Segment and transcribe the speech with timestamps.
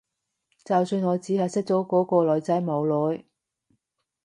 [0.65, 3.23] 就算我只係識咗嗰個女仔冇耐